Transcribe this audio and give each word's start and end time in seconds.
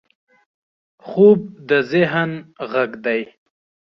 خوب 1.07 1.39
د 1.69 1.71
ذهن 1.91 2.31
غږ 2.71 2.91
دی 3.05 3.21